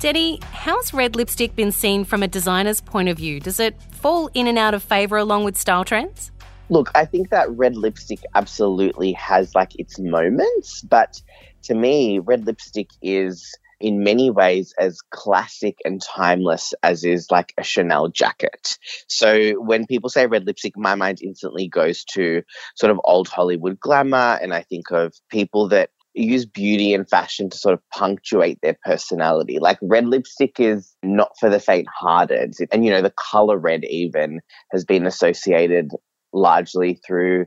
Deni, 0.00 0.42
how's 0.44 0.94
red 0.94 1.14
lipstick 1.14 1.54
been 1.54 1.70
seen 1.70 2.06
from 2.06 2.22
a 2.22 2.26
designer's 2.26 2.80
point 2.80 3.10
of 3.10 3.18
view? 3.18 3.38
Does 3.38 3.60
it 3.60 3.78
fall 3.92 4.30
in 4.32 4.46
and 4.46 4.56
out 4.56 4.72
of 4.72 4.82
favour 4.82 5.18
along 5.18 5.44
with 5.44 5.58
style 5.58 5.84
trends? 5.84 6.32
Look, 6.70 6.90
I 6.94 7.04
think 7.04 7.28
that 7.28 7.50
red 7.50 7.76
lipstick 7.76 8.20
absolutely 8.34 9.12
has 9.12 9.54
like 9.54 9.78
its 9.78 9.98
moments, 9.98 10.80
but 10.80 11.20
to 11.64 11.74
me, 11.74 12.18
red 12.18 12.46
lipstick 12.46 12.88
is 13.02 13.54
in 13.78 14.02
many 14.02 14.30
ways 14.30 14.74
as 14.78 15.02
classic 15.10 15.76
and 15.84 16.00
timeless 16.00 16.72
as 16.82 17.04
is 17.04 17.30
like 17.30 17.52
a 17.58 17.62
Chanel 17.62 18.08
jacket. 18.08 18.78
So 19.06 19.60
when 19.60 19.86
people 19.86 20.08
say 20.08 20.26
red 20.26 20.46
lipstick, 20.46 20.78
my 20.78 20.94
mind 20.94 21.20
instantly 21.22 21.68
goes 21.68 22.04
to 22.12 22.42
sort 22.74 22.90
of 22.90 22.98
old 23.04 23.28
Hollywood 23.28 23.78
glamour. 23.78 24.38
And 24.40 24.54
I 24.54 24.62
think 24.62 24.90
of 24.92 25.12
people 25.28 25.68
that 25.68 25.90
use 26.22 26.46
beauty 26.46 26.94
and 26.94 27.08
fashion 27.08 27.50
to 27.50 27.56
sort 27.56 27.74
of 27.74 27.80
punctuate 27.90 28.58
their 28.62 28.76
personality. 28.84 29.58
Like 29.58 29.78
red 29.82 30.06
lipstick 30.06 30.58
is 30.58 30.94
not 31.02 31.32
for 31.38 31.48
the 31.48 31.60
faint 31.60 31.88
hearted. 31.88 32.54
And, 32.72 32.84
you 32.84 32.90
know, 32.90 33.02
the 33.02 33.12
color 33.16 33.58
red 33.58 33.84
even 33.84 34.40
has 34.72 34.84
been 34.84 35.06
associated 35.06 35.90
largely 36.32 37.00
through, 37.06 37.46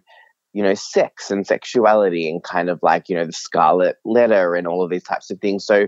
you 0.54 0.64
know, 0.64 0.74
sex 0.74 1.32
and 1.32 1.46
sexuality 1.46 2.30
and 2.30 2.44
kind 2.44 2.70
of 2.70 2.80
like, 2.82 3.10
you 3.10 3.16
know, 3.16 3.26
the 3.26 3.34
scarlet 3.34 3.98
letter 4.06 4.56
and 4.56 4.68
all 4.68 4.84
of 4.84 4.92
these 4.92 5.04
types 5.04 5.30
of 5.32 5.40
things. 5.40 5.66
So 5.66 5.88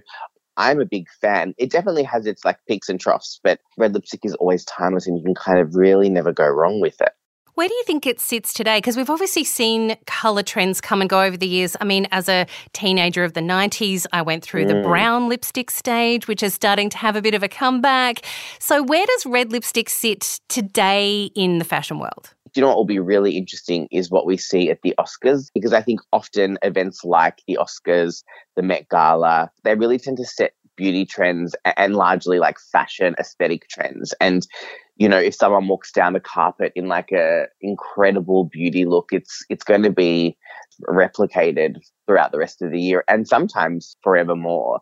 I'm 0.57 0.79
a 0.79 0.85
big 0.85 1.07
fan. 1.21 1.53
It 1.57 1.71
definitely 1.71 2.03
has 2.03 2.25
its 2.25 2.45
like 2.45 2.57
peaks 2.67 2.89
and 2.89 2.99
troughs, 2.99 3.39
but 3.43 3.59
red 3.77 3.93
lipstick 3.93 4.21
is 4.23 4.35
always 4.35 4.65
timeless 4.65 5.07
and 5.07 5.17
you 5.17 5.23
can 5.23 5.35
kind 5.35 5.59
of 5.59 5.75
really 5.75 6.09
never 6.09 6.31
go 6.31 6.47
wrong 6.47 6.79
with 6.79 6.99
it. 7.01 7.11
Where 7.55 7.69
do 7.69 7.73
you 7.73 7.83
think 7.85 8.05
it 8.05 8.19
sits 8.19 8.53
today? 8.53 8.79
Because 8.79 8.97
we've 8.97 9.09
obviously 9.09 9.45
seen 9.45 9.95
colour 10.07 10.43
trends 10.43 10.81
come 10.81 10.99
and 10.99 11.09
go 11.09 11.21
over 11.21 11.37
the 11.37 11.47
years. 11.47 11.77
I 11.79 11.85
mean, 11.85 12.05
as 12.11 12.27
a 12.27 12.45
teenager 12.73 13.23
of 13.23 13.31
the 13.31 13.39
90s, 13.39 14.05
I 14.11 14.21
went 14.23 14.43
through 14.43 14.65
mm. 14.65 14.67
the 14.67 14.81
brown 14.81 15.29
lipstick 15.29 15.71
stage, 15.71 16.27
which 16.27 16.43
is 16.43 16.53
starting 16.53 16.89
to 16.89 16.97
have 16.97 17.15
a 17.15 17.21
bit 17.21 17.33
of 17.33 17.43
a 17.43 17.47
comeback. 17.47 18.25
So, 18.59 18.83
where 18.83 19.05
does 19.05 19.25
red 19.25 19.53
lipstick 19.53 19.89
sit 19.89 20.41
today 20.49 21.31
in 21.33 21.59
the 21.59 21.65
fashion 21.65 21.97
world? 21.97 22.33
you 22.55 22.61
know 22.61 22.69
what 22.69 22.77
will 22.77 22.85
be 22.85 22.99
really 22.99 23.35
interesting 23.35 23.85
is 23.91 24.09
what 24.09 24.25
we 24.25 24.37
see 24.37 24.69
at 24.69 24.81
the 24.81 24.95
Oscars, 24.97 25.51
because 25.53 25.73
I 25.73 25.81
think 25.81 25.99
often 26.13 26.57
events 26.61 27.03
like 27.03 27.41
the 27.47 27.57
Oscars, 27.59 28.23
the 28.55 28.61
Met 28.61 28.87
Gala, 28.87 29.51
they 29.63 29.75
really 29.75 29.99
tend 29.99 30.15
to 30.17 30.25
set 30.25 30.53
beauty 30.77 31.05
trends 31.05 31.55
and 31.77 31.95
largely 31.95 32.39
like 32.39 32.57
fashion 32.59 33.15
aesthetic 33.19 33.67
trends. 33.69 34.13
And 34.21 34.47
you 34.97 35.09
know, 35.09 35.17
if 35.17 35.35
someone 35.35 35.67
walks 35.67 35.91
down 35.91 36.13
the 36.13 36.19
carpet 36.19 36.71
in 36.75 36.87
like 36.87 37.11
a 37.11 37.45
incredible 37.61 38.45
beauty 38.45 38.85
look, 38.85 39.09
it's 39.11 39.45
it's 39.49 39.63
going 39.63 39.83
to 39.83 39.91
be 39.91 40.37
replicated 40.87 41.77
throughout 42.07 42.31
the 42.31 42.39
rest 42.39 42.61
of 42.61 42.71
the 42.71 42.79
year 42.79 43.03
and 43.07 43.27
sometimes 43.27 43.97
forevermore. 44.03 44.79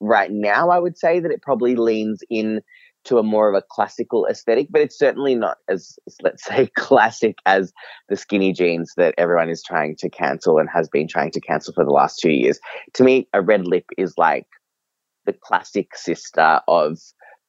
Right 0.00 0.30
now, 0.30 0.70
I 0.70 0.78
would 0.78 0.96
say 0.96 1.20
that 1.20 1.30
it 1.30 1.42
probably 1.42 1.76
leans 1.76 2.22
in 2.30 2.62
to 3.04 3.18
a 3.18 3.22
more 3.22 3.48
of 3.48 3.54
a 3.54 3.64
classical 3.70 4.26
aesthetic, 4.26 4.68
but 4.70 4.80
it's 4.80 4.98
certainly 4.98 5.34
not 5.34 5.58
as, 5.68 5.98
let's 6.22 6.44
say, 6.44 6.68
classic 6.76 7.36
as 7.46 7.72
the 8.08 8.16
skinny 8.16 8.52
jeans 8.52 8.92
that 8.96 9.14
everyone 9.18 9.48
is 9.48 9.62
trying 9.62 9.96
to 9.96 10.08
cancel 10.08 10.58
and 10.58 10.68
has 10.70 10.88
been 10.88 11.08
trying 11.08 11.30
to 11.30 11.40
cancel 11.40 11.72
for 11.74 11.84
the 11.84 11.90
last 11.90 12.18
two 12.18 12.30
years. 12.30 12.58
To 12.94 13.04
me, 13.04 13.28
a 13.32 13.42
red 13.42 13.66
lip 13.66 13.84
is 13.96 14.14
like 14.16 14.46
the 15.26 15.32
classic 15.32 15.96
sister 15.96 16.60
of 16.66 16.98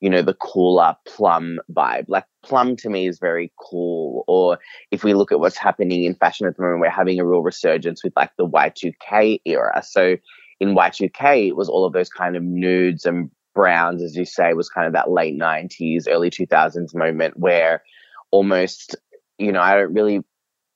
you 0.01 0.09
know, 0.09 0.23
the 0.23 0.33
cooler 0.33 0.95
plum 1.05 1.59
vibe. 1.71 2.05
Like 2.07 2.25
plum 2.43 2.75
to 2.77 2.89
me 2.89 3.07
is 3.07 3.19
very 3.19 3.53
cool. 3.59 4.23
Or 4.27 4.57
if 4.89 5.03
we 5.03 5.13
look 5.13 5.31
at 5.31 5.39
what's 5.39 5.57
happening 5.57 6.03
in 6.03 6.15
fashion 6.15 6.47
at 6.47 6.57
the 6.57 6.63
moment, 6.63 6.81
we're 6.81 6.89
having 6.89 7.19
a 7.19 7.25
real 7.25 7.43
resurgence 7.43 8.03
with 8.03 8.13
like 8.15 8.31
the 8.37 8.47
Y2K 8.47 9.41
era. 9.45 9.81
So 9.85 10.17
in 10.59 10.75
Y2K, 10.75 11.47
it 11.47 11.55
was 11.55 11.69
all 11.69 11.85
of 11.85 11.93
those 11.93 12.09
kind 12.09 12.35
of 12.35 12.43
nudes 12.43 13.05
and 13.05 13.29
browns, 13.53 14.01
as 14.01 14.15
you 14.15 14.25
say, 14.25 14.53
was 14.53 14.69
kind 14.69 14.87
of 14.87 14.93
that 14.93 15.11
late 15.11 15.39
90s, 15.39 16.05
early 16.07 16.31
2000s 16.31 16.95
moment 16.95 17.37
where 17.37 17.83
almost, 18.31 18.95
you 19.37 19.51
know, 19.51 19.61
I 19.61 19.75
don't 19.75 19.93
really 19.93 20.21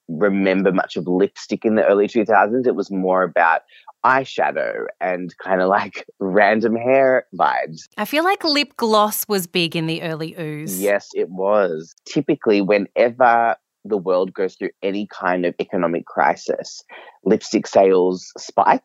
remember 0.07 0.71
much 0.71 0.95
of 0.95 1.07
lipstick 1.07 1.65
in 1.65 1.75
the 1.75 1.85
early 1.85 2.07
2000s. 2.07 2.67
It 2.67 2.75
was 2.75 2.91
more 2.91 3.23
about 3.23 3.61
eyeshadow 4.05 4.85
and 5.01 5.35
kind 5.43 5.61
of 5.61 5.69
like 5.69 6.05
random 6.19 6.75
hair 6.75 7.25
vibes. 7.37 7.87
I 7.97 8.05
feel 8.05 8.23
like 8.23 8.43
lip 8.43 8.77
gloss 8.77 9.27
was 9.27 9.47
big 9.47 9.75
in 9.75 9.87
the 9.87 10.01
early 10.03 10.35
ooze. 10.39 10.81
Yes, 10.81 11.09
it 11.13 11.29
was. 11.29 11.93
Typically, 12.05 12.61
whenever 12.61 13.55
the 13.83 13.97
world 13.97 14.33
goes 14.33 14.55
through 14.55 14.71
any 14.81 15.07
kind 15.07 15.45
of 15.45 15.53
economic 15.59 16.05
crisis, 16.05 16.83
lipstick 17.23 17.67
sales 17.67 18.31
spike. 18.37 18.81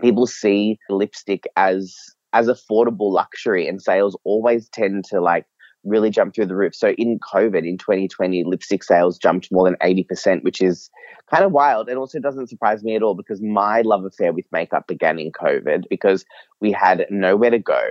People 0.00 0.26
see 0.26 0.78
lipstick 0.88 1.46
as 1.56 1.94
as 2.32 2.46
affordable 2.46 3.12
luxury 3.12 3.66
and 3.66 3.82
sales 3.82 4.16
always 4.24 4.68
tend 4.68 5.04
to 5.04 5.20
like 5.20 5.46
really 5.84 6.10
jumped 6.10 6.36
through 6.36 6.46
the 6.46 6.56
roof. 6.56 6.74
So 6.74 6.90
in 6.90 7.18
COVID 7.20 7.66
in 7.66 7.78
2020, 7.78 8.44
lipstick 8.44 8.84
sales 8.84 9.18
jumped 9.18 9.50
more 9.50 9.64
than 9.64 9.76
80%, 9.76 10.42
which 10.42 10.60
is 10.60 10.90
kind 11.30 11.44
of 11.44 11.52
wild. 11.52 11.88
And 11.88 11.98
also 11.98 12.18
doesn't 12.18 12.48
surprise 12.48 12.82
me 12.82 12.96
at 12.96 13.02
all 13.02 13.14
because 13.14 13.40
my 13.40 13.82
love 13.82 14.04
affair 14.04 14.32
with 14.32 14.44
makeup 14.52 14.86
began 14.86 15.18
in 15.18 15.32
COVID 15.32 15.84
because 15.88 16.24
we 16.60 16.72
had 16.72 17.06
nowhere 17.10 17.50
to 17.50 17.58
go, 17.58 17.82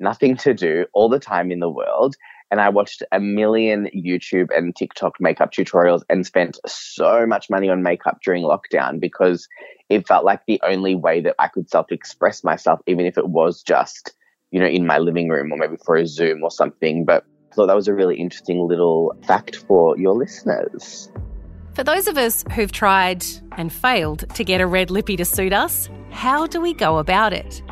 nothing 0.00 0.36
to 0.38 0.54
do 0.54 0.86
all 0.92 1.08
the 1.08 1.18
time 1.18 1.50
in 1.50 1.60
the 1.60 1.70
world. 1.70 2.16
And 2.50 2.60
I 2.60 2.70
watched 2.70 3.02
a 3.12 3.20
million 3.20 3.90
YouTube 3.94 4.48
and 4.56 4.74
TikTok 4.74 5.20
makeup 5.20 5.52
tutorials 5.52 6.02
and 6.08 6.24
spent 6.24 6.58
so 6.66 7.26
much 7.26 7.50
money 7.50 7.68
on 7.68 7.82
makeup 7.82 8.20
during 8.24 8.42
lockdown 8.42 9.00
because 9.00 9.46
it 9.90 10.08
felt 10.08 10.24
like 10.24 10.40
the 10.46 10.60
only 10.64 10.94
way 10.94 11.20
that 11.20 11.34
I 11.38 11.48
could 11.48 11.68
self 11.68 11.92
express 11.92 12.42
myself, 12.42 12.80
even 12.86 13.04
if 13.04 13.18
it 13.18 13.28
was 13.28 13.62
just, 13.62 14.14
you 14.50 14.60
know, 14.60 14.66
in 14.66 14.86
my 14.86 14.98
living 14.98 15.28
room 15.28 15.52
or 15.52 15.58
maybe 15.58 15.76
for 15.84 15.96
a 15.96 16.06
Zoom 16.06 16.42
or 16.42 16.50
something. 16.50 17.04
But 17.04 17.26
thought 17.54 17.66
that 17.66 17.76
was 17.76 17.88
a 17.88 17.94
really 17.94 18.16
interesting 18.16 18.66
little 18.66 19.16
fact 19.26 19.56
for 19.56 19.98
your 19.98 20.14
listeners. 20.14 21.10
For 21.74 21.84
those 21.84 22.08
of 22.08 22.18
us 22.18 22.44
who've 22.54 22.72
tried 22.72 23.24
and 23.52 23.72
failed 23.72 24.28
to 24.34 24.44
get 24.44 24.60
a 24.60 24.66
red 24.66 24.90
lippy 24.90 25.16
to 25.16 25.24
suit 25.24 25.52
us, 25.52 25.88
how 26.10 26.46
do 26.46 26.60
we 26.60 26.74
go 26.74 26.98
about 26.98 27.32
it? 27.32 27.62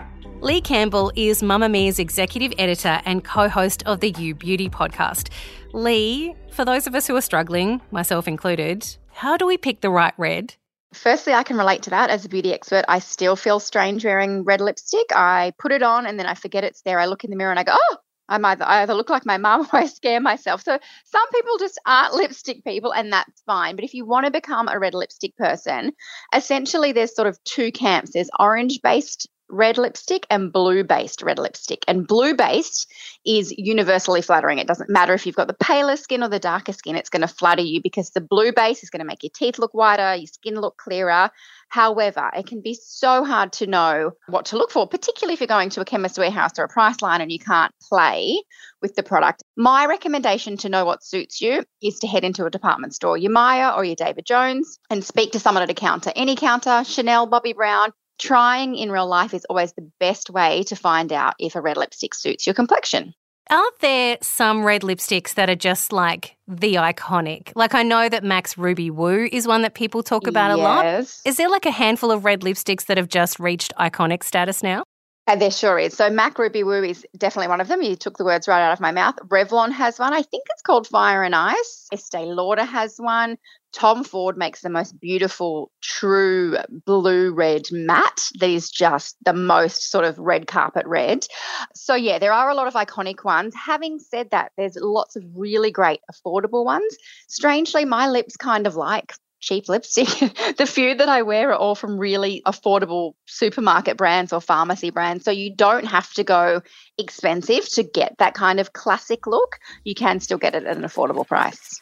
Leigh 0.40 0.61
Campbell 0.61 1.11
is 1.16 1.42
Mamamia's 1.42 1.99
executive 1.99 2.52
editor 2.59 3.00
and 3.04 3.25
co 3.25 3.49
host 3.49 3.83
of 3.87 4.00
the 4.00 4.11
You 4.18 4.35
Beauty 4.35 4.68
podcast. 4.68 5.30
Leigh, 5.73 6.37
for 6.52 6.64
those 6.64 6.87
of 6.87 6.95
us 6.95 7.06
who 7.06 7.16
are 7.16 7.21
struggling, 7.21 7.80
myself 7.90 8.28
included, 8.28 8.87
how 9.12 9.37
do 9.37 9.47
we 9.47 9.56
pick 9.56 9.80
the 9.80 9.90
right 9.90 10.14
red? 10.18 10.54
Firstly, 10.92 11.33
I 11.33 11.42
can 11.42 11.56
relate 11.56 11.83
to 11.83 11.90
that 11.90 12.11
as 12.11 12.25
a 12.25 12.28
beauty 12.28 12.52
expert. 12.52 12.85
I 12.87 13.00
still 13.00 13.35
feel 13.35 13.59
strange 13.59 14.04
wearing 14.04 14.45
red 14.45 14.61
lipstick. 14.61 15.06
I 15.14 15.52
put 15.59 15.73
it 15.73 15.83
on 15.83 16.06
and 16.06 16.18
then 16.18 16.26
I 16.26 16.35
forget 16.35 16.64
it's 16.64 16.83
there. 16.83 17.00
I 17.00 17.06
look 17.06 17.25
in 17.25 17.30
the 17.30 17.37
mirror 17.37 17.50
and 17.50 17.59
I 17.59 17.64
go, 17.64 17.75
oh, 17.75 17.97
I'm 18.28 18.45
either, 18.45 18.64
I 18.64 18.83
either 18.83 18.95
look 18.95 19.11
like 19.11 19.26
my 19.26 19.38
mum 19.38 19.62
or 19.73 19.78
I 19.78 19.87
scare 19.87 20.21
myself. 20.21 20.62
So 20.62 20.78
some 21.04 21.30
people 21.30 21.59
just 21.59 21.80
aren't 21.87 22.14
lipstick 22.14 22.64
people, 22.64 22.92
and 22.92 23.12
that's 23.12 23.42
fine. 23.42 23.76
But 23.76 23.85
if 23.85 23.95
you 23.95 24.04
want 24.04 24.26
to 24.26 24.33
become 24.33 24.68
a 24.68 24.78
red 24.78 24.95
lipstick 24.95 25.37
person, 25.37 25.92
essentially 26.35 26.92
there's 26.92 27.14
sort 27.14 27.28
of 27.28 27.42
two 27.45 27.73
camps. 27.73 28.12
There's 28.12 28.30
orange 28.38 28.80
based 28.83 29.28
red 29.49 29.79
lipstick 29.79 30.26
and 30.31 30.53
blue 30.53 30.85
based 30.85 31.23
red 31.23 31.38
lipstick. 31.38 31.85
And 31.88 32.07
blue 32.07 32.35
based 32.35 32.91
is 33.25 33.55
universally 33.57 34.23
flattering. 34.23 34.59
It 34.59 34.67
doesn't 34.67 34.91
matter 34.91 35.15
if 35.15 35.26
you've 35.26 35.37
got 35.37 35.49
the 35.49 35.55
paler 35.55 35.97
skin 35.97 36.23
or 36.23 36.29
the 36.29 36.38
darker 36.38 36.73
skin, 36.73 36.97
it's 36.97 37.11
going 37.11 37.23
to 37.23 37.29
flatter 37.29 37.62
you 37.62 37.81
because 37.83 38.11
the 38.11 38.21
blue 38.21 38.53
base 38.53 38.83
is 38.83 38.91
going 38.91 39.00
to 39.00 39.07
make 39.07 39.23
your 39.23 39.31
teeth 39.35 39.59
look 39.59 39.75
whiter, 39.75 40.15
your 40.15 40.26
skin 40.26 40.55
look 40.55 40.76
clearer. 40.76 41.31
However, 41.69 42.31
it 42.37 42.47
can 42.47 42.61
be 42.61 42.75
so 42.75 43.25
hard 43.25 43.53
to 43.55 43.67
know 43.67 44.12
what 44.29 44.47
to 44.47 44.57
look 44.57 44.71
for, 44.71 44.87
particularly 44.87 45.35
if 45.35 45.41
you're 45.41 45.49
going 45.49 45.71
to 45.71 45.81
a 45.81 45.85
chemist 45.85 46.17
warehouse 46.17 46.59
or 46.59 46.65
a 46.65 46.69
Priceline 46.69 47.21
and 47.21 47.33
you 47.33 47.41
can't 47.41 47.73
play 47.88 48.41
with 48.81 48.95
the 48.95 49.03
product. 49.03 49.43
My 49.57 49.87
recommendation 49.87 50.57
to 50.59 50.69
know 50.69 50.85
what 50.85 51.03
suits 51.03 51.41
you 51.41 51.65
is 51.83 51.99
to 52.00 52.07
head 52.07 52.23
into 52.25 52.45
a 52.47 52.50
department 52.50 52.95
store, 52.95 53.19
your 53.19 53.33
Myer 53.33 53.73
or 53.73 53.85
your 53.85 53.97
David 53.97 54.26
Jones, 54.26 54.79
and 54.91 55.05
speak 55.05 55.33
to 55.33 55.41
someone 55.41 55.62
at 55.62 55.71
a 55.71 55.75
counter, 55.75 56.12
any 56.15 56.37
counter, 56.37 56.85
Chanel, 56.85 57.29
Bobbi 57.29 57.55
Brown, 57.55 57.91
trying 58.18 58.75
in 58.76 58.90
real 58.90 59.06
life 59.06 59.35
is 59.35 59.44
always 59.46 59.73
the 59.73 59.88
best 60.00 60.30
way 60.30 60.62
to 60.64 60.76
find 60.76 61.12
out 61.12 61.35
if 61.38 61.54
a 61.54 61.61
red 61.61 61.76
lipstick 61.76 62.14
suits 62.14 62.46
your 62.46 62.54
complexion. 62.54 63.14
Are 63.49 63.70
there 63.80 64.18
some 64.23 64.64
red 64.64 64.82
lipsticks 64.82 65.35
that 65.35 65.49
are 65.49 65.54
just 65.54 65.92
like 65.92 66.37
the 66.49 66.75
iconic? 66.75 67.52
Like 67.54 67.75
I 67.75 67.85
know 67.85 68.08
that 68.08 68.25
Mac's 68.25 68.58
Ruby 68.58 68.90
Woo 68.90 69.28
is 69.30 69.46
one 69.46 69.62
that 69.62 69.75
people 69.75 70.02
talk 70.02 70.26
about 70.26 70.49
yes. 70.49 70.58
a 70.58 70.62
lot. 70.62 70.87
Is 71.25 71.37
there 71.37 71.49
like 71.49 71.64
a 71.64 71.70
handful 71.70 72.11
of 72.11 72.25
red 72.25 72.40
lipsticks 72.40 72.87
that 72.87 72.96
have 72.96 73.08
just 73.08 73.38
reached 73.38 73.73
iconic 73.78 74.25
status 74.25 74.64
now? 74.64 74.82
Uh, 75.28 75.35
there 75.35 75.50
sure 75.50 75.78
is. 75.78 75.95
So 75.95 76.09
Mac 76.09 76.38
Ruby 76.38 76.62
Woo 76.62 76.85
is 76.85 77.04
definitely 77.16 77.49
one 77.49 77.61
of 77.61 77.66
them. 77.66 77.83
You 77.83 77.97
took 77.97 78.16
the 78.16 78.25
words 78.25 78.47
right 78.47 78.62
out 78.62 78.73
of 78.73 78.80
my 78.80 78.92
mouth. 78.92 79.16
Revlon 79.26 79.73
has 79.73 79.99
one. 79.99 80.12
I 80.12 80.23
think 80.23 80.45
it's 80.50 80.62
called 80.62 80.87
Fire 80.87 81.25
and 81.25 81.35
Ice. 81.35 81.88
Estee 81.92 82.26
Lauder 82.26 82.64
has 82.64 82.95
one. 82.99 83.37
Tom 83.73 84.04
Ford 84.04 84.38
makes 84.38 84.62
the 84.62 84.71
most 84.71 84.99
beautiful, 85.00 85.71
true 85.83 86.56
blue 86.87 87.35
red 87.35 87.62
matte 87.73 88.30
that 88.38 88.49
is 88.49 88.71
just 88.71 89.16
the 89.25 89.33
most 89.33 89.90
sort 89.90 90.04
of 90.04 90.16
red 90.18 90.47
carpet 90.47 90.87
red. 90.87 91.26
So, 91.75 91.95
yeah, 91.95 92.18
there 92.18 92.33
are 92.33 92.49
a 92.49 92.54
lot 92.54 92.68
of 92.68 92.75
iconic 92.75 93.25
ones. 93.25 93.54
Having 93.54 93.99
said 93.99 94.30
that, 94.30 94.52
there's 94.56 94.78
lots 94.80 95.16
of 95.16 95.25
really 95.35 95.73
great 95.73 96.00
affordable 96.11 96.64
ones. 96.64 96.97
Strangely, 97.28 97.85
my 97.85 98.09
lips 98.09 98.37
kind 98.37 98.66
of 98.66 98.76
like 98.76 99.12
cheap 99.40 99.69
lipstick. 99.69 100.09
the 100.57 100.66
few 100.66 100.95
that 100.95 101.09
I 101.09 101.23
wear 101.23 101.50
are 101.50 101.57
all 101.57 101.75
from 101.75 101.99
really 101.99 102.43
affordable 102.47 103.14
supermarket 103.26 103.97
brands 103.97 104.33
or 104.33 104.40
pharmacy 104.40 104.90
brands. 104.90 105.25
So 105.25 105.31
you 105.31 105.55
don't 105.55 105.87
have 105.87 106.12
to 106.14 106.25
go 106.25 106.62
expensive 106.99 107.69
to 107.71 107.83
get 107.83 108.16
that 108.19 108.35
kind 108.35 108.61
of 108.61 108.73
classic 108.73 109.26
look. 109.26 109.59
You 109.85 109.95
can 109.95 110.21
still 110.21 110.38
get 110.38 110.55
it 110.55 110.64
at 110.64 110.76
an 110.76 110.83
affordable 110.83 111.26
price. 111.26 111.81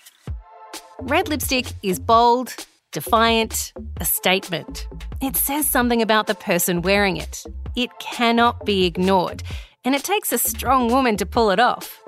Red 1.00 1.28
lipstick 1.28 1.66
is 1.82 1.98
bold, 1.98 2.54
defiant, 2.92 3.72
a 4.00 4.04
statement. 4.04 4.86
It 5.20 5.36
says 5.36 5.66
something 5.66 6.00
about 6.00 6.26
the 6.26 6.34
person 6.34 6.82
wearing 6.82 7.16
it. 7.16 7.44
It 7.76 7.90
cannot 7.98 8.64
be 8.64 8.86
ignored, 8.86 9.42
and 9.84 9.94
it 9.94 10.04
takes 10.04 10.32
a 10.32 10.38
strong 10.38 10.88
woman 10.88 11.16
to 11.16 11.26
pull 11.26 11.50
it 11.50 11.58
off. 11.58 12.00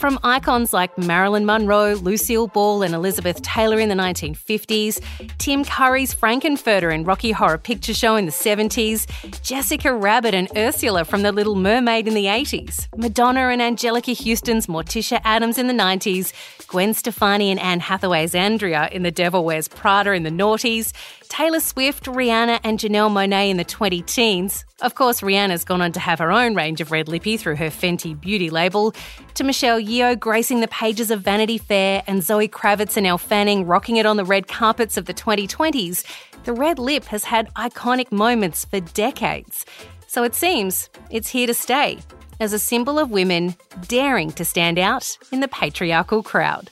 From 0.00 0.18
icons 0.24 0.72
like 0.72 0.96
Marilyn 0.96 1.44
Monroe, 1.44 1.92
Lucille 1.92 2.46
Ball, 2.46 2.82
and 2.82 2.94
Elizabeth 2.94 3.42
Taylor 3.42 3.78
in 3.78 3.90
the 3.90 3.94
1950s, 3.94 4.98
Tim 5.36 5.62
Curry's 5.62 6.14
Frank-N-Furter 6.14 6.90
in 6.90 7.04
Rocky 7.04 7.32
Horror 7.32 7.58
Picture 7.58 7.92
Show 7.92 8.16
in 8.16 8.24
the 8.24 8.32
70s, 8.32 9.06
Jessica 9.42 9.92
Rabbit 9.92 10.32
and 10.32 10.48
Ursula 10.56 11.04
from 11.04 11.20
The 11.20 11.32
Little 11.32 11.54
Mermaid 11.54 12.08
in 12.08 12.14
the 12.14 12.24
80s, 12.24 12.88
Madonna 12.96 13.48
and 13.48 13.60
Anjelica 13.60 14.16
Huston's 14.16 14.68
Morticia 14.68 15.20
Addams 15.22 15.58
in 15.58 15.66
the 15.66 15.74
90s, 15.74 16.32
Gwen 16.66 16.94
Stefani 16.94 17.50
and 17.50 17.60
Anne 17.60 17.80
Hathaway's 17.80 18.34
Andrea 18.34 18.88
in 18.90 19.02
The 19.02 19.10
Devil 19.10 19.44
Wears 19.44 19.68
Prada 19.68 20.12
in 20.12 20.22
the 20.22 20.30
noughties, 20.30 20.94
Taylor 21.30 21.60
Swift, 21.60 22.06
Rihanna, 22.06 22.58
and 22.64 22.78
Janelle 22.78 23.08
Monáe 23.08 23.50
in 23.50 23.56
the 23.56 23.64
20 23.64 24.02
teens. 24.02 24.64
Of 24.82 24.96
course, 24.96 25.20
Rihanna's 25.20 25.64
gone 25.64 25.80
on 25.80 25.92
to 25.92 26.00
have 26.00 26.18
her 26.18 26.32
own 26.32 26.56
range 26.56 26.80
of 26.80 26.90
red 26.90 27.06
lippy 27.06 27.36
through 27.36 27.54
her 27.54 27.70
Fenty 27.70 28.20
beauty 28.20 28.50
label, 28.50 28.92
to 29.34 29.44
Michelle 29.44 29.80
Yeoh 29.80 30.18
gracing 30.18 30.60
the 30.60 30.68
pages 30.68 31.10
of 31.10 31.22
Vanity 31.22 31.56
Fair 31.56 32.02
and 32.08 32.22
Zoe 32.22 32.48
Kravitz 32.48 32.96
and 32.96 33.06
Elle 33.06 33.16
Fanning 33.16 33.64
rocking 33.64 33.96
it 33.96 34.06
on 34.06 34.16
the 34.16 34.24
red 34.24 34.48
carpets 34.48 34.96
of 34.96 35.06
the 35.06 35.14
2020s. 35.14 36.04
The 36.44 36.52
red 36.52 36.80
lip 36.80 37.04
has 37.04 37.22
had 37.22 37.54
iconic 37.54 38.10
moments 38.10 38.64
for 38.64 38.80
decades. 38.80 39.64
So 40.08 40.24
it 40.24 40.34
seems 40.34 40.90
it's 41.10 41.28
here 41.28 41.46
to 41.46 41.54
stay 41.54 42.00
as 42.40 42.52
a 42.52 42.58
symbol 42.58 42.98
of 42.98 43.10
women 43.10 43.54
daring 43.86 44.32
to 44.32 44.44
stand 44.44 44.80
out 44.80 45.16
in 45.30 45.38
the 45.38 45.48
patriarchal 45.48 46.24
crowd. 46.24 46.70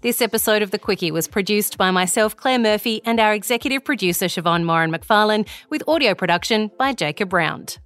This 0.00 0.22
episode 0.22 0.62
of 0.62 0.70
The 0.70 0.78
Quicky 0.78 1.10
was 1.10 1.26
produced 1.26 1.76
by 1.76 1.90
myself, 1.90 2.36
Claire 2.36 2.60
Murphy, 2.60 3.02
and 3.04 3.18
our 3.18 3.34
executive 3.34 3.84
producer, 3.84 4.26
Siobhan 4.26 4.62
Moran 4.62 4.92
McFarlane, 4.92 5.44
with 5.70 5.82
audio 5.88 6.14
production 6.14 6.70
by 6.78 6.92
Jacob 6.92 7.32
Round. 7.32 7.78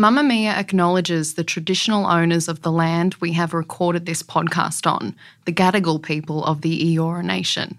Mamamia 0.00 0.56
acknowledges 0.56 1.34
the 1.34 1.44
traditional 1.44 2.06
owners 2.06 2.48
of 2.48 2.62
the 2.62 2.72
land 2.72 3.14
we 3.20 3.32
have 3.34 3.52
recorded 3.52 4.06
this 4.06 4.22
podcast 4.22 4.90
on, 4.90 5.14
the 5.44 5.52
Gadigal 5.52 6.02
people 6.02 6.42
of 6.46 6.62
the 6.62 6.96
Eora 6.96 7.22
Nation. 7.22 7.78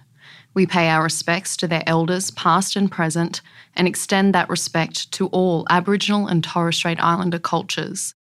We 0.54 0.68
pay 0.68 0.90
our 0.90 1.02
respects 1.02 1.58
to 1.58 1.68
their 1.68 1.84
elders, 1.88 2.30
past 2.30 2.76
and 2.76 2.92
present, 2.92 3.42
and 3.76 3.88
extend 3.88 4.36
that 4.36 4.48
respect 4.48 5.12
to 5.14 5.26
all 5.30 5.66
Aboriginal 5.72 6.28
and 6.28 6.44
Torres 6.44 6.76
Strait 6.76 7.04
Islander 7.04 7.40
cultures. 7.40 8.14